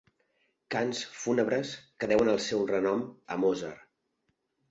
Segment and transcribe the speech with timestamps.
[0.75, 3.03] Cants fúnebres que deuen el seu renom
[3.35, 3.87] a Mozart.